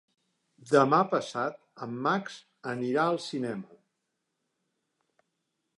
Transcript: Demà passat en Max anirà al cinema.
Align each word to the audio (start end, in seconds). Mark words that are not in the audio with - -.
Demà 0.69 1.01
passat 1.11 1.59
en 1.87 1.93
Max 2.07 2.39
anirà 2.73 3.05
al 3.13 3.21
cinema. 3.27 3.79